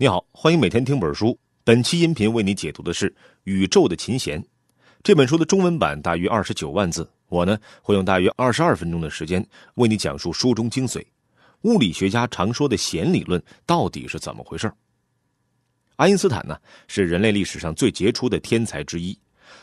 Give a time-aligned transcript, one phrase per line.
[0.00, 1.36] 你好，欢迎每天听本书。
[1.64, 3.10] 本期音频为你解读的是
[3.42, 4.40] 《宇宙的琴弦》
[5.02, 11.04] 这本书的中文版大约二十九万字，我呢会用大约二十二分钟的时间为你讲述书中精髓。
[11.62, 14.72] 物理学家常说的弦理论到底是怎么回事？
[15.96, 16.56] 爱因斯坦呢
[16.86, 19.18] 是人类历史上最杰出的天才之一，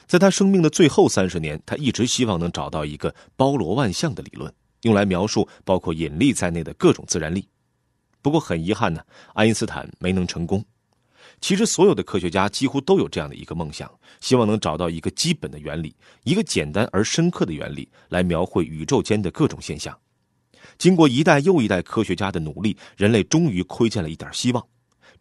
[0.06, 7.48] 在他生命的最后三十年，他一直希望能找到一个包罗万象的理论，用来描述包括引力在内的各种自然力。
[8.26, 9.04] 不过很遗憾呢，
[9.36, 10.66] 爱因斯坦没能成功。
[11.42, 13.88] 其实所有的科学家几乎都有这样的一个梦想，
[14.20, 19.96] 希望能找到一个基本的原理，一个简单而深刻的原理来描绘宇宙间的各种现象。
[20.80, 24.68] 经过一代又一代科学家的努力，人类终于窥见了一点希望。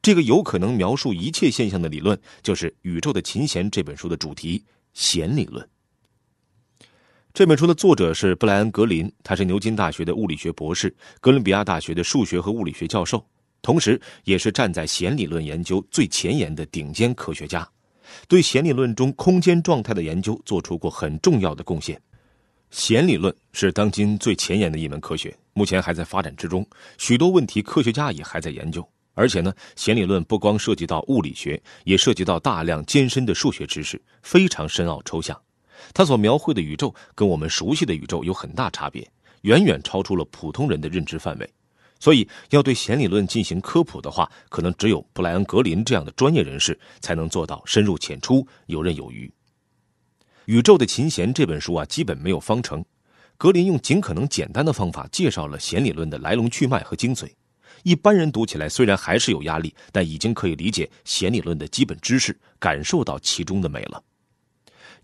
[0.00, 4.64] 这个有可能描述一切现象的理论，就是《宇宙的琴弦》这本书的主题——
[4.94, 5.68] 弦理论。
[7.34, 13.26] 这本书的作者是布莱恩·格林，他是牛津大学的物理学博士，哥伦比亚大学的数学和物理学教授，
[13.60, 17.68] 同时也是站在弦理论研究最前沿的顶尖科学家，
[18.28, 22.00] 对弦理论中空间状态的研究做出过很重要的贡献。
[22.70, 26.64] 弦理论是当今最前沿的一门科学，目前还在发展之中，
[26.98, 28.88] 许多问题科学家也还在研究。
[29.14, 35.36] 而且呢，弦理论不光涉及到物理学，也涉及到大量艰深的数学知识，非常深奥抽象。
[35.92, 39.06] 他所描绘的宇宙跟我们熟悉的宇宙有很大差别，
[39.42, 41.50] 远远超出了普通人的认知范围。
[42.00, 49.26] 所以，要对弦理论进行科普的话，可能只有布莱恩·格林这样的专业人士才能做到深入浅出、游刃有余。
[50.44, 52.84] 《宇宙的琴弦》这本书啊，基本没有方程。
[53.38, 57.30] 格林用尽可能简单的方法介绍了弦理论的来龙去脉和精髓。
[57.82, 63.98] 一般人读起来虽然还是有压力，但已经可以理解弦理论的基本知识，感受到其中的美了。《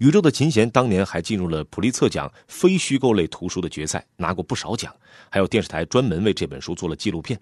[0.01, 4.95] 宇宙的琴弦》当年还进入了普利策奖非虚构类图书的决赛，拿过不少奖。
[5.29, 7.39] 还有电视台专门为这本书做了纪录片。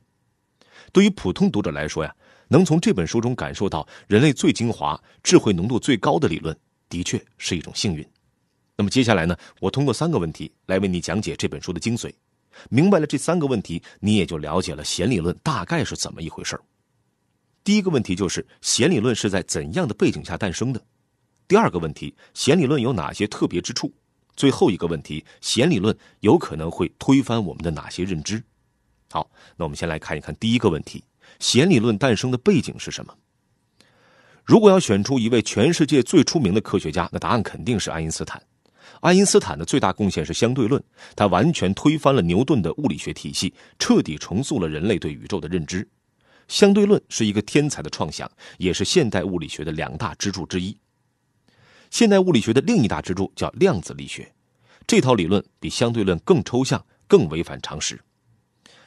[0.92, 2.12] 对于普通读者来说呀，
[2.48, 6.56] 能从这本书中感受到人类最精华、智慧浓度最高的理论，
[6.88, 8.04] 的确是一种幸运。
[8.76, 12.12] 那么接下来呢，我通过三个问题来为你讲解这本书的精髓。
[12.68, 16.58] 明白了这三个问题，你也就了解了弦理论大概是怎么一回事
[17.62, 20.82] 第一个问题就是弦理论是在怎样的背景下诞生的？
[21.48, 23.90] 第二个问题，弦理论有哪些特别之处？
[24.36, 28.44] 最后一个问题，弦理论有可能会推翻我们的哪些认知？
[29.10, 31.02] 好，那我们先来看一看第一个问题：
[31.40, 33.14] 弦理论诞生的背景是什么？
[34.44, 38.42] 如果要选出一位全世界最出名的科学家，那答案肯定是爱因斯坦。
[39.00, 40.82] 爱因斯坦的最大贡献是相对论，
[41.16, 45.88] 他完全推翻了牛顿的物理学体系，彻底重塑了人类对宇宙的认知。
[46.46, 50.76] 相对论是一个天才的创想，也是现代物理学的两大支柱之一。
[51.90, 54.32] 现代物理学的另一大支柱叫量子力学，
[54.86, 58.00] 这套理论比相对论更抽象、更违反常识。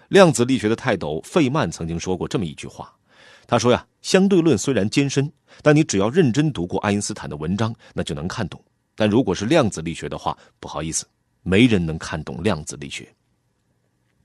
[0.09, 2.93] 量子力学的泰斗费曼曾经说过这么一句话，
[3.47, 5.31] 他说呀：“相对论虽然艰深，
[5.61, 8.61] 但你只要认真读过爱因斯坦的文章，那就能看懂。
[8.95, 11.05] 但如果是量子力学的话，不好意思，
[11.43, 13.07] 没人能看懂量子力学。”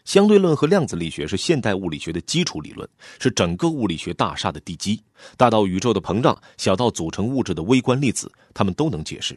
[0.07, 5.03] 相对论和量子力学是现代物理学的基础理论，是整个物理学大厦的地基。
[5.37, 9.37] 大到宇宙的膨胀，小到组成物质的微观粒子，它们都能解释。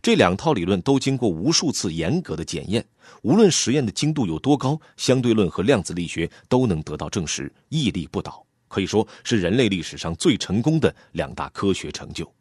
[0.00, 2.82] 这两套理论都经过无数次严格的检验，
[3.20, 12.32] 无论实验的精度有多高，相对论和量子力学都能得到证实，屹立不倒，可以说是人类历史上最成功的两大科学成就。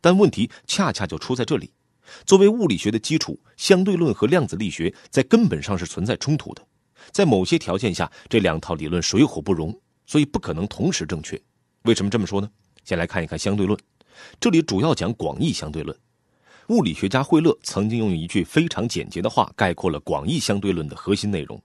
[0.00, 1.70] 但问题恰恰就出在这里。
[2.24, 6.66] 作为物理学的基础，相对论和量子力学在根本上是存在冲突的。
[7.10, 11.40] 在某些条件下，这两套理论水火不容，所以不可能同时正确。
[11.82, 12.48] 为什么这么说呢？
[12.84, 13.78] 先来看一看相对论，
[14.40, 15.96] 这里主要讲广义相对论。
[16.68, 21.60] 物理学家惠勒曾经用一句非常简洁的话概括了广义相对论的核心内容：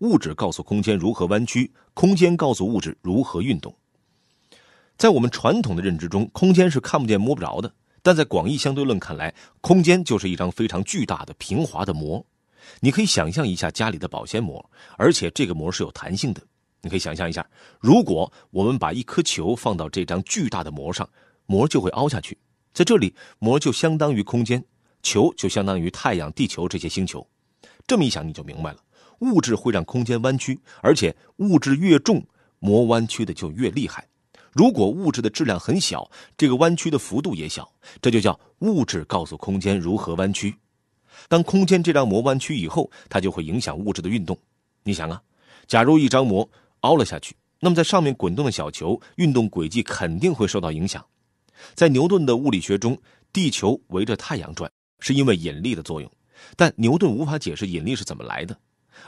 [0.00, 3.74] 物质告诉空间如何弯曲，空间告诉物质如何运动。
[4.96, 7.72] 在我们传统的认知中，空间是看不见摸不着的。
[8.02, 12.24] 但在广义相对论看来，空间就是一张非常巨大的平滑的膜。
[12.80, 14.64] 你可以想象一下家里的保鲜膜，
[14.96, 16.42] 而且这个膜是有弹性的。
[16.80, 17.44] 你可以想象一下，
[17.80, 21.08] 如果我们把一颗球放到这张巨大的膜上，
[21.46, 22.38] 膜就会凹下去。
[22.72, 24.62] 在这里，膜就相当于空间，
[25.02, 27.26] 球就相当于太阳、地球这些星球。
[27.86, 28.78] 这么一想，你就明白了：
[29.20, 32.24] 物质会让空间弯曲，而且物质越重，
[32.60, 34.06] 膜弯曲的就越厉害。
[34.52, 40.54] 如果物质的质量很小，这个弯曲的幅度也小，这就叫物质告诉空间如何弯曲。
[41.28, 44.36] 当空间这张膜弯曲以后，它就会影响物质的运动。
[44.82, 45.20] 你想啊，
[45.66, 46.48] 假如一张膜
[46.80, 51.04] 凹了下去，那么在上面滚动的小球运动轨迹肯定会受到影响。
[51.74, 52.96] 在牛顿的物理学中，
[53.32, 56.10] 地球围着太阳转是因为引力的作用，
[56.56, 58.56] 但牛顿无法解释引力是怎么来的，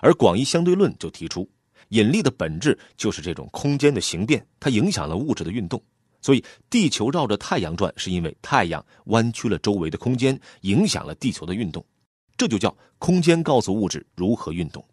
[0.02, 1.48] 而广义相对论就提出。
[1.90, 5.81] 引力的本质就是这种空间的形变，它影响了物质的运动。
[6.22, 11.82] 所以，地球绕着太阳转，是因为太阳弯曲了周围的空间，影响了地球的运动。
[12.37, 14.84] 这就叫空间告诉物质如何运动。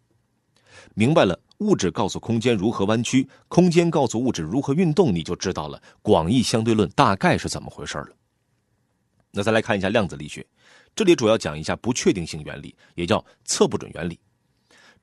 [0.94, 8.10] 明白了，物质告诉空间如何弯曲，空间告诉物质如何运动，你就知道了广义相对论大概是怎么回事了。
[9.30, 10.46] 那再来看一下量子力学，
[10.96, 14.18] 这里主要讲一下不确定性原理，也叫测不准原理。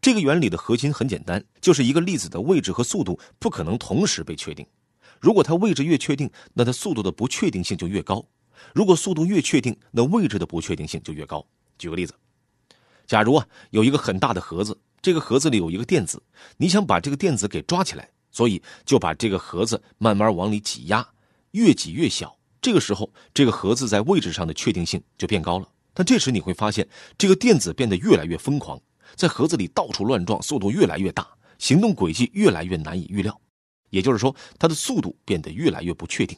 [0.06, 4.64] 这个原理的核心很简单，就是一个粒子的位置和速度不可能同时被确定。
[5.20, 8.24] 如果它位置越确定，那它速度的不确定性就越高；
[8.76, 11.44] 如果速度越确定，那位置的不确定性就越高。
[11.80, 12.14] 举个例子，
[13.08, 16.22] 假如啊有一个很大的盒子，这个盒子里有一个电子，
[16.58, 21.04] 你想把这个电子给抓起来，所以就把这个盒子慢慢往里挤压，
[21.54, 22.38] 越挤越小。
[22.62, 25.68] 这个时候，这个盒子在位置上的确定性就变高了。
[25.96, 26.88] 但这时你会发现，
[27.18, 28.80] 这个电子变得越来越疯狂，
[29.16, 31.28] 在盒子里到处乱撞，速度越来越大，
[31.58, 33.40] 行动轨迹越来越难以预料。
[33.90, 36.38] 也就是说，它的速度变得越来越不确定。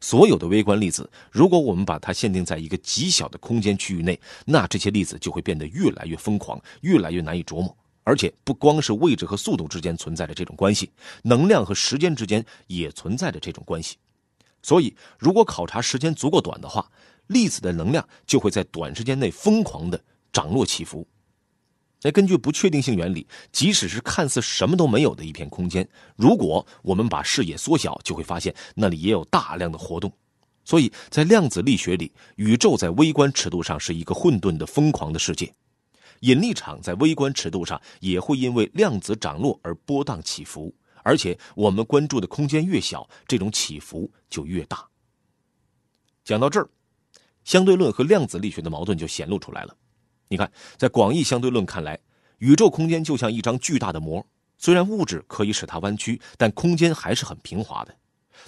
[0.00, 7.76] 所有的微观粒子，如果我们把它限定在一个极小的空间区域内，那这些粒子就会变得越来越疯狂，越来越难以琢磨。
[8.02, 10.92] 而且，不光是位置和速度之间存在着这种关系，
[11.22, 13.96] 能量和时间之间也存在着这种关系。
[14.62, 16.86] 所以，如果考察时间足够短的话，
[17.28, 19.98] 粒子的能量就会在短时间内疯狂的
[20.30, 21.08] 涨落起伏。
[22.04, 30.12] 那根据不确定性原理，即使是看似什么都没有的一片空间，如果我们把视野缩小，就会发现那里也有大量的活动。
[30.66, 35.50] 所以在量子力学里，宇宙在微观尺度上是一个混沌的、疯狂的世界。
[36.20, 44.86] 引力场在微观尺度上也会因为量子涨落而波荡起伏，而且我们关注的空间越小，这种起伏就越大。
[46.22, 46.68] 讲到这儿，
[47.44, 49.74] 相对论和量子力学的矛盾就显露出来了。
[50.28, 51.98] 你看，在广义相对论看来，
[52.38, 54.26] 宇宙空间就像一张巨大的膜，
[54.58, 57.94] 虽然物质可以使它弯曲，但空间还是很平滑的。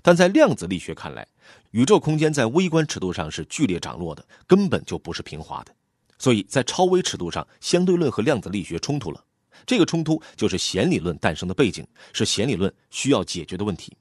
[0.02, 1.26] 但在量子力学看来，
[1.70, 5.74] 宇宙空间在微观尺度上是剧烈涨落的，根本就不是平滑的。
[6.18, 9.22] 所以在超微尺度上，相对论和量子力学冲突了。
[9.64, 13.96] 这个冲突就是弦理论诞生的背景，是弦理论需要解决的问题。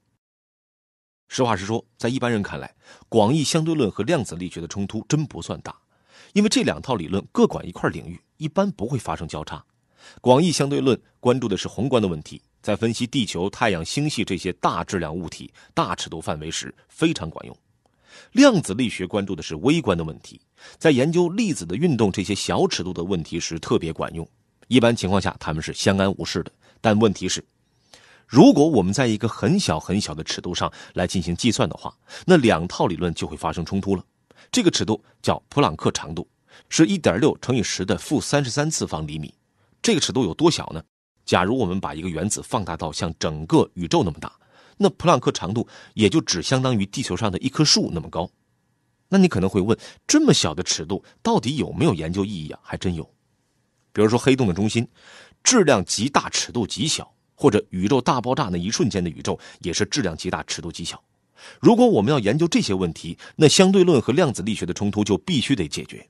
[1.28, 2.74] 实话实说，在一般人看来，
[3.10, 5.76] 广义相对论和量子力学的冲突真不算大。
[6.36, 9.64] 因为这两套理论各管一块领域，一般不会发生交叉。
[10.20, 17.58] 广义相对论关注的是宏观的问题，在分析地球、太阳、星系这些大质量物体、大尺度范围时非常管用。
[18.34, 20.38] 量子力学关注的是微观的问题，
[20.78, 24.28] 在研究粒子的运动这些小尺度的问题时特别管用。
[24.68, 26.52] 一般情况下，他们是相安无事的。
[26.82, 27.42] 但问题是，
[28.28, 31.96] 如果我们在一个很小很小的尺度上来进行计算的话，
[32.26, 34.04] 那两套理论就会发生冲突了。
[34.56, 36.26] 这个尺度叫普朗克长度，
[36.70, 39.36] 是一点六乘以十的负三十三次方厘米。
[39.82, 40.82] 这个尺度有多小呢？
[41.26, 44.32] 假如我们把一个原子放大到像整个宇宙那么大，
[44.78, 48.30] 那普朗克长度也就只相当于地球上的一棵树那么高。
[49.10, 52.60] 那你可能会问，这么小的尺度到底有没有研究意义啊？
[52.64, 53.04] 还真有。
[53.92, 54.88] 比如说黑洞的中心，
[55.44, 57.04] 质量极大，尺度极小；
[57.36, 61.04] 或者宇宙大爆炸那一瞬间的宇宙，也是质量极大，尺度极小。
[61.60, 66.08] 如果我们要研究这些问题，那相对论和量子力学的冲突就必须得解决。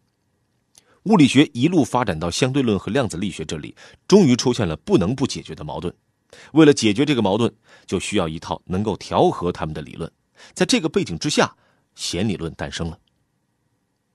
[1.03, 3.75] 物理学一路发展到相对论和量子力学这里，
[4.07, 5.93] 终于出现了不能不解决的矛盾。
[6.53, 7.53] 为了解决这个矛盾，
[7.85, 10.11] 就需要一套能够调和他们的理论。
[10.54, 11.56] 在这个背景之下，
[11.94, 12.97] 弦理论诞生了。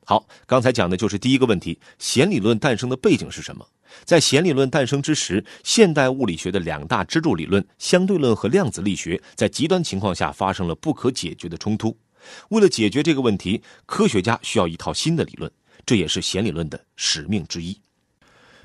[0.04, 3.64] 好，刚才讲的就是第一个问题：弦理论诞生的背景是什么？
[4.04, 11.96] 在弦理论诞生之时，现代物理学的两大支柱理论——相对论和量子力学，在极端情况下发生了不可解决的冲突。
[12.50, 15.50] 为了解决这个问题，科学家需要一套新的理论，
[15.86, 17.76] 这也是弦理论的使命之一。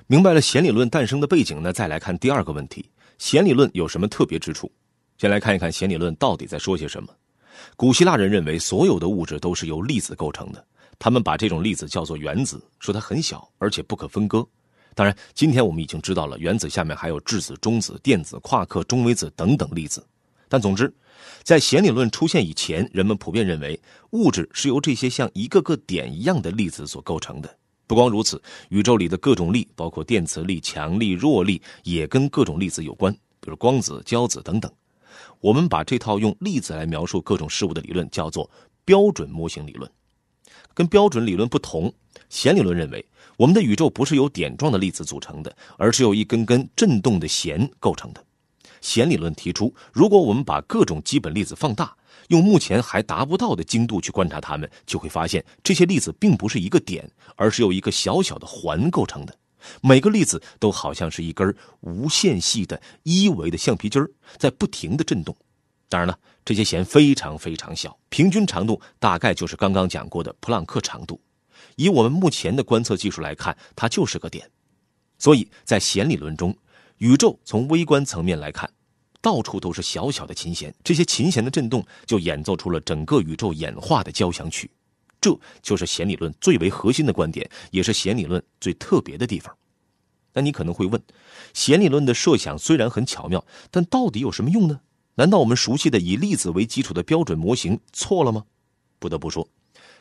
[0.08, 4.72] 明白了弦理论诞生的背景呢，再来看第二个问题：弦理论有什么特别之处？
[5.18, 7.10] 先来看一看弦理论到底在说些什么。
[7.78, 10.64] 古希腊人认为，所有的物质都是由粒子构成的，
[11.00, 14.46] 他们把这种粒子叫做原子，说它很小，而且不可分割。
[14.96, 20.04] 当然，今天我们已经知道了，原子下面还有质子、中子、电子、夸克、中微子等等粒子。
[20.48, 20.92] 但总之，
[21.44, 23.78] 在弦理论出现以前，人们普遍认为
[24.12, 27.58] 物质是由这些像一个个点一样的粒子所构成的。
[27.88, 34.72] 不光如此，宇宙里的各种力，包括电磁力、强力、弱力，也跟各种粒子有关，比如光子、胶子等等。
[35.42, 38.50] 我们把这套用粒子来描述各种事物的理论叫做
[38.86, 39.92] 标准模型理论。
[40.74, 41.94] 跟标准理论不同，
[42.30, 43.06] 弦理论认为。
[43.38, 48.24] 我们的宇宙不是由点状的粒子组成的，而是由一根根振动的弦构成的。
[48.80, 51.94] 弦理论提出，如果我们把各种基本粒子放大，
[52.30, 59.38] 用目前还达不到的精度去观察它们，就会发现这些粒子并不是一个点，而是由一个小小的环构成的。
[59.82, 65.36] 每个粒子都好像是一根无限细的一维的橡皮筋儿，在不停的震动。
[65.88, 71.22] 当然了，这些弦非常非常小，平均长度大概就是刚刚讲过的普朗克长度。
[71.76, 74.50] 以我们目前的观测技术来看，它就是个点。
[75.18, 76.56] 所以在弦理论中，
[76.98, 78.70] 宇宙从微观层面来看，
[79.22, 84.70] 到处都是小小的琴弦，这些琴弦的震动就演奏出了整个宇宙演化的交响曲。
[85.22, 89.56] 这就是弦理论最为核心的观点，也是弦理论最特别的地方。
[90.34, 91.02] 那你可能会问，
[91.54, 94.82] 弦理论的设想虽然很巧妙，但到底有什么用呢？
[95.18, 98.44] 难道我们熟悉的以粒子为基础的标准模型错了吗？
[99.00, 99.48] 不得不说，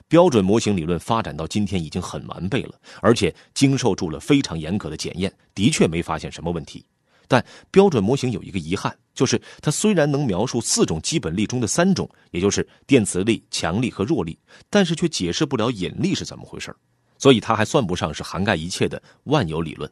[0.09, 6.85] 标准模型理论发展到今天已经很完备了，而且经受住了非常严格的检验，的确没发现什么问题。
[7.28, 16.75] 但标准模型有一个遗憾，就是它虽然能描述四种基本力中的三种，也就是电磁力、强力和弱力，但是却解释不了引力是怎么回事
[17.18, 19.88] 所以它还算不上是涵盖一切的万有理论。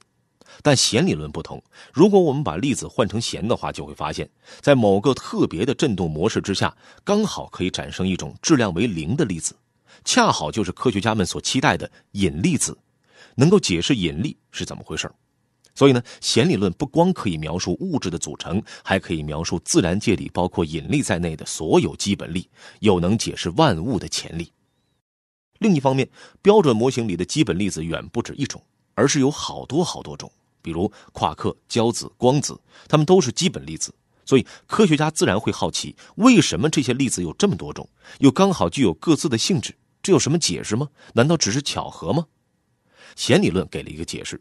[0.62, 9.54] 但弦理论不同，如果我们把粒子换成弦的话，就会发现，在某个特别的振动模式之下，刚好可以产生一种质量为零的粒子，
[10.04, 12.78] 恰好就是科学家们所期待的引力子，
[13.34, 15.10] 能够解释引力是怎么回事
[15.74, 22.48] 所以呢，弦理论不光可以描述物质的组成，还可以描述自然界里包括引力在内的所有基本力，
[22.80, 24.52] 又能解释万物的潜力。
[25.58, 26.08] 另一方面，
[26.42, 28.62] 标准模型里的基本粒子远不止一种，
[28.94, 30.30] 而是有好多好多种，
[30.62, 33.92] 比如夸克、胶子、光子，它们都是基本粒子。
[34.24, 37.86] 所以科学家自然会好奇，为什么这些粒子有这么多种，
[38.20, 39.74] 又刚好具有各自的性质？
[40.00, 40.88] 这有什么解释吗？
[41.12, 42.24] 难道只是巧合吗？
[43.16, 44.40] 弦理论给了一个解释。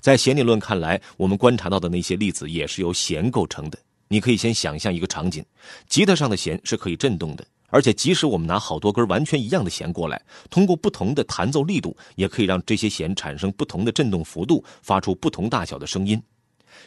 [0.00, 3.78] 在弦理论看来，我们观察到的那些粒子也是由弦构成的。
[4.08, 5.44] 你可以先想象一个场景：
[5.88, 10.20] 吉他上的弦是可以振动的，而且即使我们拿好多根完全一样的弦过来，
[10.50, 16.22] 通过不同的弹奏力度，也可以让这些弦产生不同的振动幅度，发出不同大小的声音。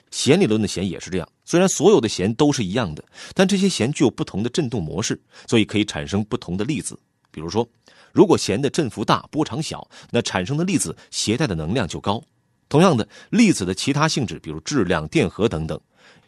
[0.10, 3.04] 弦理论的弦也是这样，虽然所有的弦都是一样的，
[3.36, 6.98] 但这些弦具有不同的振动模式，所以可以产生不同的粒子。
[7.30, 7.68] 比如说，
[8.12, 12.22] 如果弦的振幅大、波长小，那产生的粒子携带的能量就高。
[12.70, 15.80] 同样的，粒子的其他性质，比如质量、电荷等等，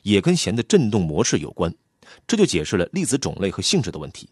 [0.02, 1.74] 也跟弦的振动模式有关。
[2.28, 4.30] 这就解释了粒子种类和性质的问题。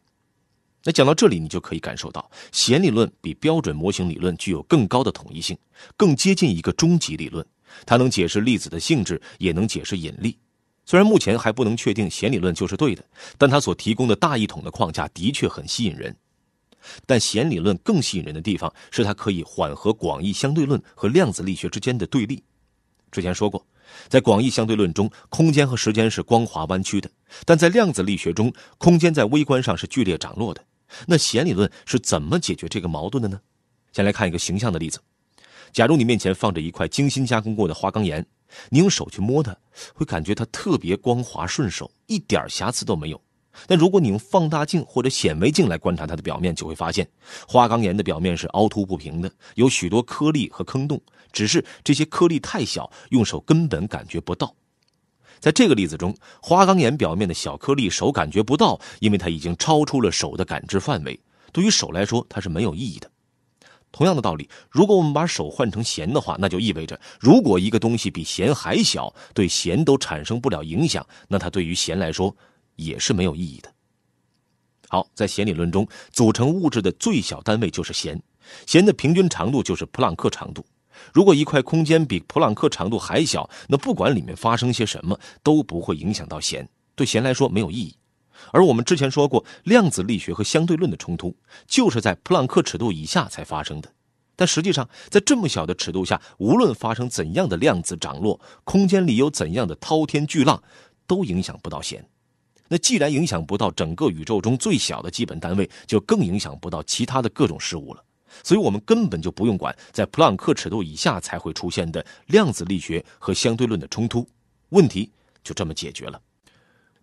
[0.84, 5.58] 那讲到这里，你就可以感受到，弦理论比标准模型理论具有更高的统一性，
[5.96, 7.46] 更接近一个终极理论。
[7.86, 10.38] 它能解释粒子的性质，也能解释引力。
[10.84, 13.06] 虽然目前还不能确定弦理论就是对的，
[13.38, 16.16] 但它所提供的大一统的框架的确很吸引人。
[17.06, 22.44] 但弦理论更吸引人的地方是它可以缓和广义相对论和量子力学之间的对立。
[23.12, 23.64] 之前说过，
[24.10, 27.08] 在广义相对论中，空间和时间是光滑弯曲的；
[27.46, 30.66] 但在量子力学中，空间在微观上是剧烈涨落的。
[31.08, 33.40] 那弦理论是怎么解决这个矛盾的呢？
[33.94, 35.00] 先来看一个形象的例子：
[35.72, 38.26] 假如你面前放着一块精心加工过的花岗岩，
[38.70, 39.56] 你用手去摸它，
[39.94, 43.22] 会感觉它特别光滑顺手，一点瑕疵都没有。
[43.68, 47.06] 但如果你用放大镜或者显微镜来观察它的表面，就会发现，
[47.48, 51.02] 花岗岩的表面是凹凸不平的，有许多颗粒和坑洞。
[51.34, 54.54] 只是这些颗粒太小，用手根本感觉不到。
[55.42, 61.20] 在这个例子中，花岗岩表面的小颗粒手感觉不到，因为它已经超出了手的感知范围。
[61.52, 63.12] 对于手来说，它是没有意义的。
[63.92, 72.34] 同样的道理，如果我们把手换成弦的话，那就意味着，如果一个东西比弦还小，对弦都产生不了影响，那它对于弦来说。
[72.78, 73.72] 也是没有意义的。
[74.88, 78.20] 好，在弦理论中，组成物质的最小单位就是弦，
[78.66, 80.66] 弦的平均长度就是普朗克长度。
[81.14, 87.96] 如果一块空间比普朗克长度还小，那不管里面发生些什么，都不会影响到弦，对弦来说没有意义。
[88.52, 91.36] 而我们之前说过，量子力学和相对论的冲突
[91.68, 93.92] 就是在普朗克尺度以下才发生的。
[94.36, 100.64] 但实际上，在这么小的尺度下，无论发生怎样的量子涨落，空间里有怎样的滔天巨浪，
[101.06, 102.04] 都影响不到弦。
[102.68, 108.04] 那既然影响不到整个宇宙中最小的基本单位，就更影响不到其他的各种事物了。
[108.44, 114.28] 所以，我们根本就不用管在普朗克尺度以下才会出现的量子力学和相对论的冲突，
[114.70, 115.12] 问题
[115.44, 116.20] 就这么解决了。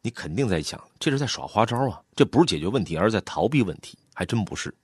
[0.01, 2.01] 你肯定在想，这是在耍花招啊！
[2.15, 3.99] 这不是解决问题，而是在逃避问题。
[4.15, 4.75] 还真不是，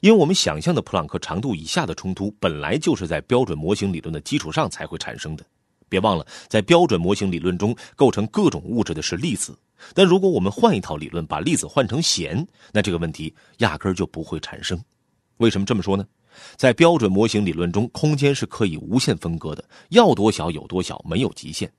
[0.00, 5.44] 因为我们想象的普朗克长度以下的冲突，本来就是在标准模型理论的基础上才会产生的。
[5.88, 9.58] 别忘了，在标准模型理论中，构成各种物质的是粒子。
[9.94, 14.82] 但如果我们换一套理论，把粒子换成弦，那这个问题压根就不会产生。
[15.40, 16.06] 为什么这么说呢？
[16.56, 21.70] 在标准模型理论中，空间是可以无限分割的，要多小有多小，没有极限。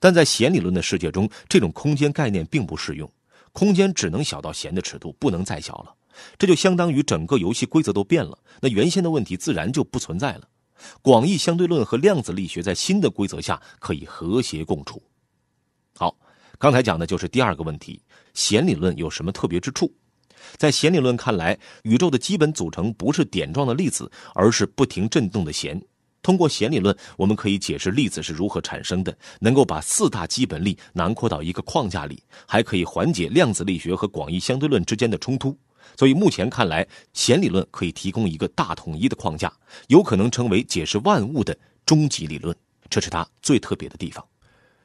[0.00, 3.10] 但在弦理论的世界中，这种空间概念并不适用，
[3.52, 5.94] 空间只能小到弦的尺度，不能再小了。
[6.38, 10.48] 这就相当于整个游戏规则都变了，那原先的问题自然就不存在了。
[11.02, 15.02] 广义相对论和量子力学在新的规则下可以和谐共处。
[15.94, 16.16] 好，
[16.58, 18.02] 刚才讲的就是第二个问题：
[18.32, 19.92] 弦理论有什么特别之处？
[20.56, 25.80] 在弦理论看来，宇宙的基本组成不是点状的粒子，而是不停振动的弦。
[26.22, 35.58] 通过弦理论，我们可以解释粒子是如何产生的，能够把四大基本力囊括到一个框架里，还可以缓解量子力学和广义相对论之间的冲突。
[35.98, 39.52] 所以目前看来，弦理论可以提供一个大统一的框架，
[39.88, 42.56] 有可能成为解释万物的终极理论，
[42.88, 44.24] 这是它最特别的地方。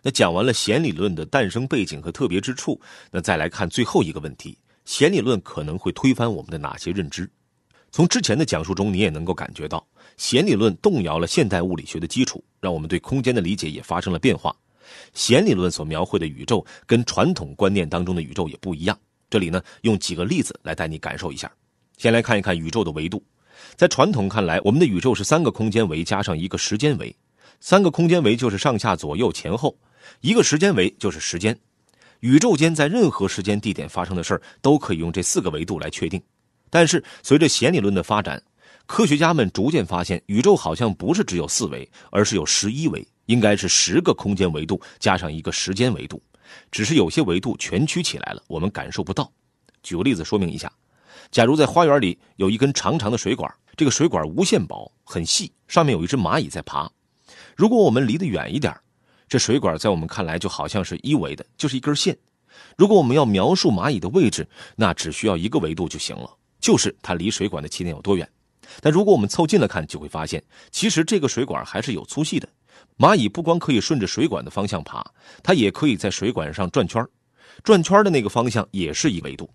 [0.02, 4.58] 那讲完了弦理论的诞生背景和特别之处，那再来看最后一个问题：
[4.88, 7.30] 弦理论可能会推翻我们的哪些认知？
[7.92, 14.56] 从之前的讲述中，你也能够感觉到，弦理论动摇了现代物理学的基础，让我们对空间的理解也发生了变化。
[15.14, 18.98] 弦理论所描绘的宇宙跟传统观念当中的宇宙也不一样。
[19.30, 21.52] 这里呢，用几个例子来带你感受一下。
[21.98, 23.22] 先来看一看宇宙的维度。
[23.76, 27.14] 在传统看来，我们的宇宙是三个空间维加上一个时间维。
[27.60, 29.78] 三个空间维就是上下左右前后，
[30.22, 31.60] 一个时间维就是时间。
[32.22, 36.22] 宇宙间在任何时间地点发生的事儿，都可以用这四个维度来确定。
[36.70, 38.42] 但是随着弦理论的发展，
[38.86, 46.22] 科学家们逐渐发现，宇宙好像不是只有四维，而是有十一维，应该是十个空间维度加上一个时间维度。
[46.72, 49.32] 只是有些维度全曲起来了，我们感受不到。
[49.84, 50.72] 举个例子说明一下：
[51.30, 56.90] 假如在花园里有一根长长的水管，这个水管无限薄、很细，上面有一只蚂蚁在爬。
[57.56, 58.74] 如果我们离得远一点，
[59.28, 62.18] 这水管在我们看来就好像是一维的，就是一根线。
[62.78, 66.30] 如果我们要描述蚂蚁的位置，那只需要一个维度就行了，
[66.60, 68.28] 就是它离水管的起点有多远。
[68.82, 72.48] 但如果我们凑近了看，就会发现，其实这个水管还是有粗细的。
[72.98, 75.06] 蚂蚁不光可以顺着水管的方向爬，
[75.44, 77.06] 它也可以在水管上转圈
[77.64, 79.50] 转圈的那个方向也是一维度。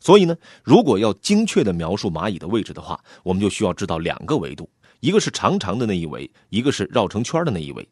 [0.00, 4.68] 所以呢，如果要精确的描述蚂蚁的位置的话，我们就需要知道两个维度，
[5.00, 7.88] 一个是长长的那一维，一个是绕成圈的那一维。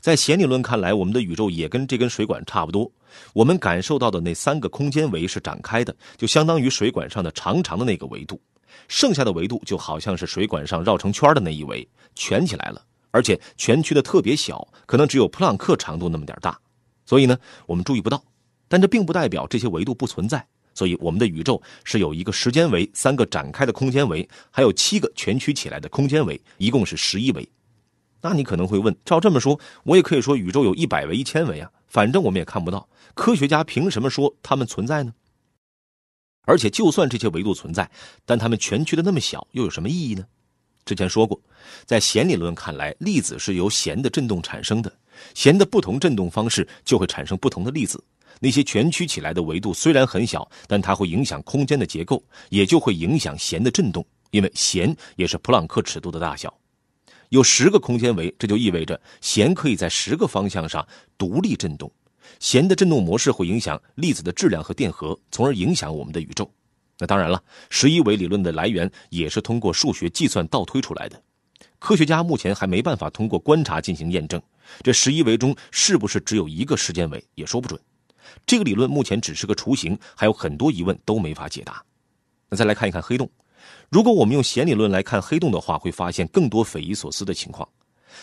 [0.00, 2.90] 在弦理论看来，我们的宇宙也跟这根水管差不多。
[3.32, 8.40] 我们感受到的那三个空间维是展开的，就相当于水管上的长长的那个维度，
[8.86, 12.82] 剩下的维度就好像是水管上绕成圈的那一维，蜷起来了。
[13.10, 16.56] 而且蜷曲的特别小，可能只有普朗克长度那么点大，
[17.04, 18.22] 所以呢，我们注意不到。
[18.68, 20.46] 但这并不代表这些维度不存在。
[20.74, 27.48] 所以我们的宇宙是有一个时间维、三个展开的空间维，还有七个蜷曲起来的空间维，一共是十一维。
[28.20, 31.70] 那你可能会问：照这么说，我也可以说宇宙有一百维、一千维啊？
[31.86, 35.12] 反正我们也看不到，科学家凭什么说它们存在呢？
[36.42, 37.90] 而且，就算这些维度存在，
[38.24, 40.24] 但它们全区的那么小，又有什么意义呢？
[40.84, 41.38] 之前说过，
[41.84, 44.90] 在弦理论看来，粒子是由弦的振动产生的，
[45.34, 48.02] 弦的不同振动方式就会产生不同的粒子。
[48.40, 56.57] 那些蜷曲起来的维度虽然很小，但它会影响空间的结构，也就会影响弦的振动，因为弦也是普朗克尺度的大小。
[57.30, 60.86] 有十个空间维，这就意味着弦可以在十个方向上
[61.16, 61.90] 独立振动。
[62.40, 66.50] 弦的振动模式会影响粒子的质量和电荷，从而影响我们的宇宙。
[66.98, 71.22] 那当然了，十一维理论的来源也是通过数学计算倒推出来的。
[71.78, 74.42] 科学家目前还没办法通过观察进行验证，
[74.82, 77.80] 这十一维中是不是只有一个时间维也说不准。
[78.44, 81.82] 这个理论目前只是个雏形，还有很多疑问都没法解答。
[82.50, 83.30] 那再来看一看黑洞，
[83.90, 87.66] 如果我们用弦理论来看黑洞的话，会发现更多匪夷所思的情况。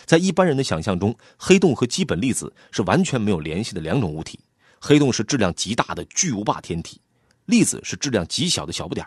[0.04, 4.38] 在一般人的想象中，黑洞和基本粒子是完全没有联系的两种物体。
[4.78, 7.00] 黑洞是质量极大的巨无霸天体。
[7.46, 9.06] 粒子是质量极小的小不点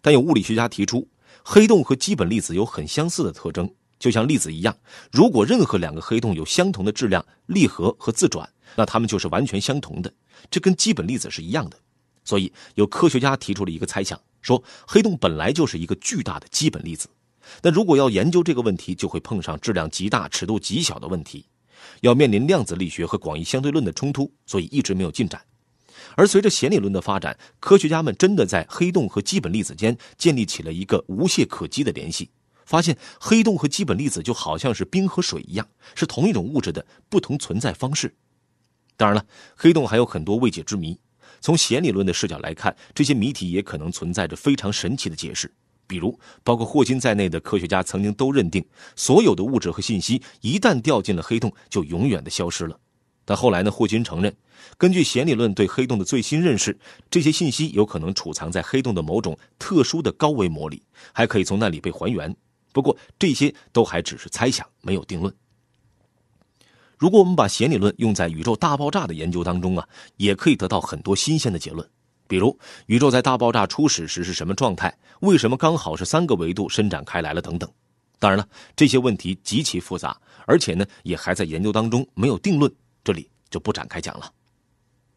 [0.00, 1.06] 但有物理学家提出，
[1.44, 3.68] 黑洞和基本粒子有很相似的特征，
[3.98, 4.76] 就像粒子一样。
[5.12, 10.12] 如果任何两个黑洞有相同的质量、力和和自转，那它们就是完全相同的，
[10.50, 11.76] 这跟基本粒子是一样的。
[12.26, 17.08] 所以，有科学家提出了一个猜想，说黑洞本来就是一个巨大的基本粒子。
[17.60, 21.46] 但如果要研究这个问题，就会碰上质量极大、尺度极小的问题，
[22.00, 25.40] 要面临量子力学和广义相对论的冲突，所以一直没有进展。
[26.16, 32.28] 而随着弦理论的发展，科学家们真的在黑洞和基本粒子间建立起了一个无懈可击的联系，
[32.64, 38.12] 发现黑洞和基本粒子就好像是冰和水一样，是同一种物质的不同存在方式。
[38.96, 40.98] 当然了，黑洞还有很多未解之谜。
[41.46, 45.48] 从弦理论的视角来看，这些谜题也可能存在着非常神奇的解释。
[45.86, 52.76] 比如，包括霍金在内的科学家曾经都认定，所有的物质和信息一旦掉进了黑洞，就永远的消失了。
[53.24, 53.70] 但后来呢？
[53.70, 54.36] 霍金承认，
[54.76, 56.76] 根据弦理论对黑洞的最新认识，
[57.08, 60.82] 这些信息有可能储藏在黑洞的某种特殊的高维膜里，
[61.12, 62.34] 还可以从那里被还原。
[62.72, 65.32] 不过这些都还只是猜想，没有定论。
[66.98, 71.86] 如果我们把弦理论用在宇宙大爆炸的研究当中啊，也可以得到很多新鲜的结论。
[72.26, 74.96] 比如，宇宙在大爆炸初始时是什么状态？
[75.20, 77.42] 为什么刚好是三个维度伸展开来了？
[77.42, 77.70] 等等。
[78.18, 82.72] 当然了，这些问题极其复杂，而且呢也还在研究当中，没有定论，
[83.04, 84.32] 这里就不展开讲了。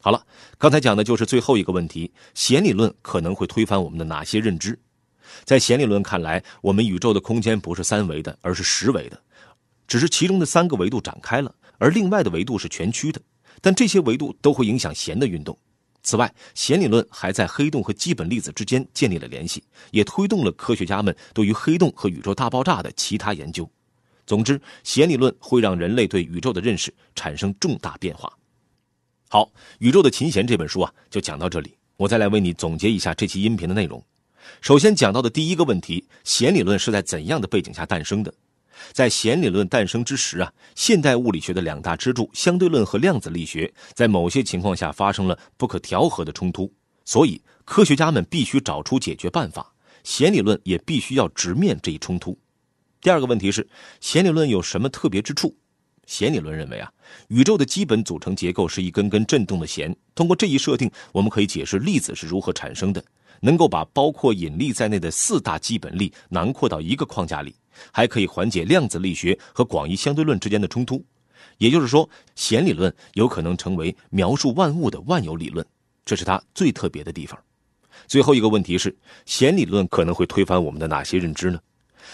[0.01, 0.21] 好了，
[0.57, 4.77] 刚才讲的就是最后一个问题：弦理论可能会推翻我们的哪些认知？
[5.45, 9.19] 在弦理论看来，我们宇宙的空间不是三维的，而是十维的，
[9.87, 13.19] 只是其中的三个维度展开了，而另外的维度是全曲的。
[13.61, 15.57] 但这些维度都会影响弦的运动。
[16.01, 19.61] 此外，弦理论还在黑洞和基本粒子之间建立了联系，
[19.91, 23.69] 也推动了科学家们对于黑洞和宇宙大爆炸的其他研究。
[24.25, 28.31] 总之，弦理论会让人类对宇宙的认识产生重大变化。
[29.27, 29.43] 好，
[29.79, 31.75] 《宇宙的琴弦》这本书啊，就讲到这里。
[31.97, 34.01] 我再来为你总结一下这期音频的内容。
[34.61, 38.33] 首先讲到的第一个问题，弦理论是在怎样的背景下诞生的？
[38.91, 46.71] 在弦理论诞生之时啊，现代物理学的两大支柱——相对论和量子力学，在某些情况下发生了不可调和的冲突，
[47.05, 49.73] 所以科学家们必须找出解决办法。
[50.03, 52.37] 弦理论也必须要直面这一冲突。
[53.01, 53.67] 第二个问题是，
[54.01, 55.55] 弦理论有什么特别之处？
[56.05, 56.91] 弦理论认为啊，
[57.27, 59.95] 宇宙的基本组成结构是一根根振动的弦。
[60.15, 63.03] 通过这一设定，我们可以解释粒子是如何产生的，
[63.41, 67.55] 能够把包括引力在内的四大基本力囊括到一个框架里，
[67.91, 71.03] 还可以缓解量子力学和广义相对论之间的冲突。
[71.57, 75.65] 也就是说，弦理论有可能成为描述万物的万有理论，
[76.05, 77.37] 这是它最特别的地方。
[78.07, 81.59] 最后一个问题是，弦理论可能会推翻我们的哪些认知呢？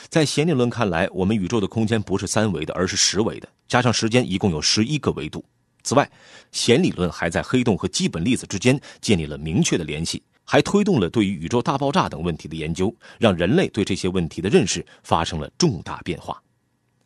[0.09, 5.45] 在弦理论看来，我们宇宙的空间不是三维的，而是十维的，加上时间，一共有十一个维度。
[5.83, 6.09] 此外，
[6.51, 16.41] 弦理论还在黑洞和基本粒子之间建立了明确的联系，还推动了对于宇宙大爆炸等问题的研究，让人类对这些问题的认识发生了重大变化。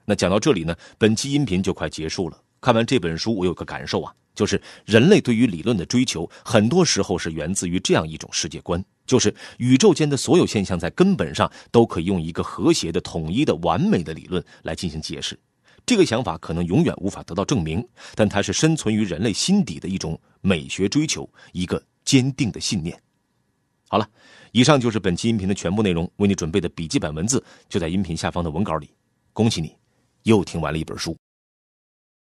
[0.06, 2.40] 那讲到这里呢，本期音频就快结束了。
[2.62, 8.84] 看完这本书，我有个感受啊，就是人类对于理论的追求，很多时候是源自于这样一种世界观。
[9.06, 15.40] 就是宇宙间的所有现象，在根本上都可以用一个和谐的、统一的、完美的理论来进行解释。
[15.86, 23.02] 这个想法可能永远无法得到证明，但它是深存于人类心底的一种美学追求，一个坚定的信念。
[23.92, 24.08] 好了，
[24.52, 26.08] 以上就是本期音频的全部内容。
[26.18, 28.88] 为你准备的笔记本文字就在音频下方的文稿里。
[29.34, 29.76] 恭喜你，
[30.24, 31.18] 又听完了一本书。